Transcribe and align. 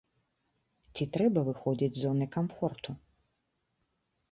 Ці 0.93 1.07
трэба 1.17 1.39
выходзіць 1.51 1.91
з 1.99 2.05
зоны 2.07 2.25
камфорту? 2.39 2.91